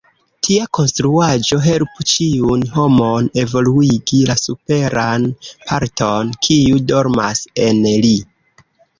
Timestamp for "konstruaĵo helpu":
0.75-2.05